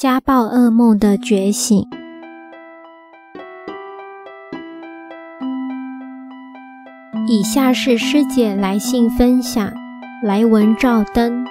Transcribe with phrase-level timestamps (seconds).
[0.00, 1.86] 家暴噩梦的觉醒。
[7.28, 9.70] 以下是师姐来信分享，
[10.22, 11.44] 来文照灯。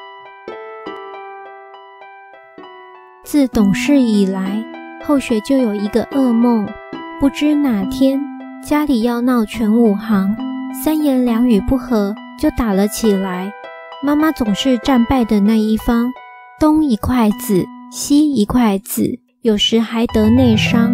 [3.24, 4.66] 自懂事以来，
[5.06, 6.68] 后学就有一个噩梦，
[7.20, 8.20] 不知哪天
[8.64, 10.36] 家里要闹全武行，
[10.84, 13.54] 三言两语不合就打了起来。
[14.04, 16.12] 妈妈总是战败的那一方，
[16.60, 20.94] 东一块子，吸一块子，有时还得内伤。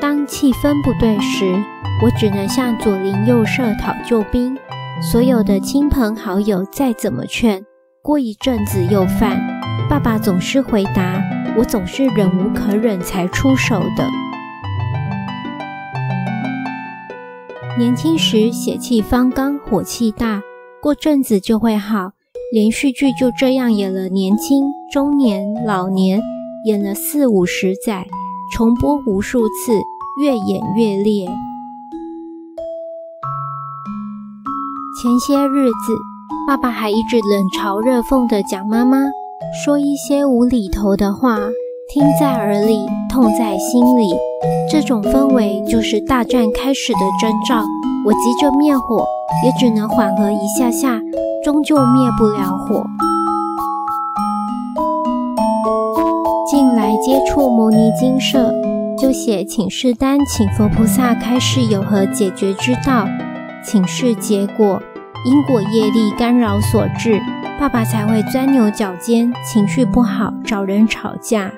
[0.00, 1.62] 当气氛不对时，
[2.02, 4.56] 我只能向左邻右舍讨救兵。
[5.02, 7.62] 所有的亲朋好友再怎么劝，
[8.02, 9.38] 过一阵子又犯。
[9.86, 11.22] 爸爸总是回答，
[11.58, 14.08] 我总是忍无可忍才出手的。
[17.76, 20.40] 年轻时血气方刚，火气大，
[20.80, 22.15] 过阵子就会好。
[22.52, 26.20] 连续剧就这样演了年轻、中年、老年，
[26.64, 28.06] 演了四五十载，
[28.54, 29.72] 重播无数次，
[30.22, 31.26] 越演越烈。
[35.02, 35.96] 前些日子，
[36.46, 38.98] 爸爸还一直冷嘲热讽地讲妈妈，
[39.64, 41.40] 说一些无厘头的话，
[41.92, 42.78] 听在耳里，
[43.10, 44.14] 痛在心里。
[44.70, 47.64] 这种氛围就是大战开始的征兆。
[48.06, 49.04] 我急着灭火，
[49.44, 51.00] 也只能缓和一下下，
[51.46, 52.84] 终究灭不了火。
[56.50, 58.52] 近来接触牟尼精舍，
[58.98, 63.06] 就写请示单，请佛菩萨开示有何解决之道。
[63.64, 64.82] 请示结果，
[65.24, 67.20] 因果业力干扰所致，
[67.60, 71.52] 爸爸才会钻牛角尖，情绪不好，找人吵架。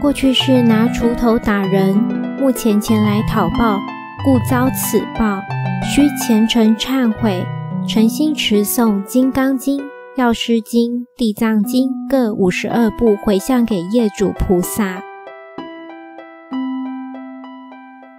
[0.00, 1.96] 过去是拿锄头打人，
[2.40, 3.80] 目前前来讨报，
[4.24, 5.40] 故遭此报，
[5.82, 7.44] 需虔诚忏悔，
[7.88, 9.78] 诚心持诵《金刚经》
[10.16, 15.02] 《药师经》《地藏经》各五十二部回向给业主菩萨。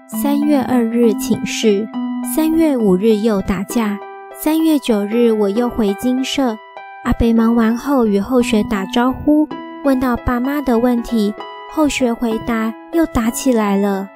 [0.08, 1.88] 三月二日请示，
[2.36, 4.00] 三月五日又打架，
[4.34, 6.58] 三月九日我又回精舍，
[7.06, 9.47] 阿北忙完后与后学打招呼，
[9.86, 11.34] 问到爸妈的问题。
[11.72, 14.09] 后学回答，又打起来了。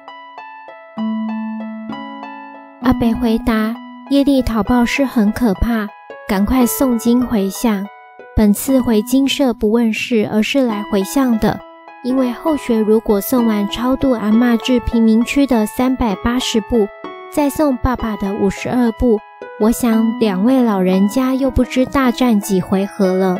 [2.84, 3.74] 阿北回答：
[4.10, 5.88] 业力讨报是很可怕，
[6.28, 7.86] 赶快诵经回向。
[8.36, 11.58] 本次回精舍不问事，而是来回向的。
[12.04, 16.86] 因为后学如果送完超度阿嬷至贫民区的三百八十部，
[17.32, 19.18] 再送爸爸的五十二部，
[19.60, 23.38] 我想两位老人家又不知大战几回合了。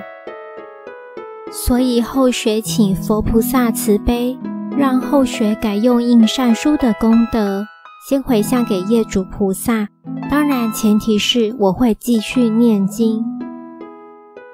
[1.53, 4.39] 所以后学请佛菩萨慈悲，
[4.75, 7.67] 让后学改用印善书的功德，
[8.07, 9.89] 先回向给业主菩萨。
[10.31, 13.25] 当然，前提是我会继续念经。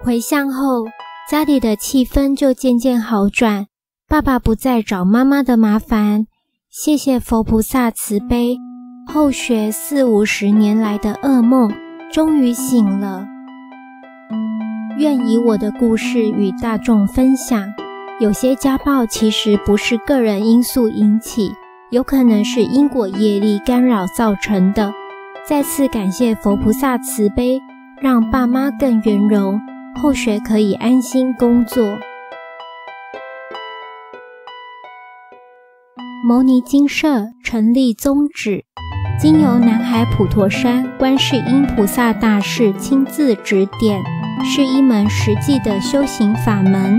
[0.05, 0.85] 回向后，
[1.29, 3.67] 家里的气氛就渐渐好转，
[4.09, 6.27] 爸爸不再找妈妈的麻烦。
[6.71, 8.57] 谢谢佛菩萨慈悲，
[9.13, 11.73] 后学四五十年来的噩梦
[12.13, 13.27] 终于醒了。
[14.97, 17.73] 愿以我的故事与大众分享，
[18.21, 21.53] 有些家暴其实不是个人因素引起，
[21.91, 24.93] 有可能是因果业力干扰造成的。
[25.45, 27.61] 再次感谢佛菩萨慈悲，
[28.01, 29.59] 让爸妈更圆融，
[30.01, 31.99] 后学可以安心工作。
[36.29, 38.65] 牟尼精舍成立宗旨，
[39.19, 44.01] 经由南海普陀山观世音菩萨大士亲自指点。
[44.43, 46.99] 是一门实际的修行法门，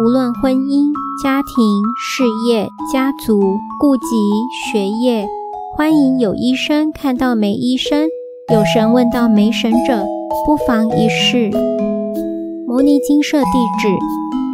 [0.00, 0.92] 无论婚姻、
[1.24, 1.54] 家庭、
[1.96, 3.40] 事业、家族、
[3.80, 4.06] 顾及、
[4.70, 5.26] 学业，
[5.76, 8.06] 欢迎有医生看到没医生，
[8.54, 10.06] 有神问到没神者，
[10.46, 11.50] 不妨一试。
[12.68, 13.44] 摩尼金舍地
[13.82, 13.88] 址：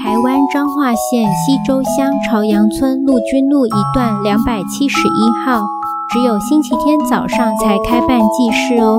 [0.03, 5.63] 台湾彰化县溪州乡朝阳村陆军路一段两百七十一号，
[6.11, 8.99] 只有星期天早上才开办祭事哦。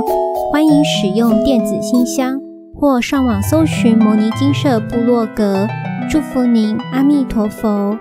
[0.51, 2.39] 欢迎使用电子信箱
[2.77, 5.65] 或上网搜寻摩尼金舍部落格，
[6.09, 7.97] 祝福您，阿弥陀佛。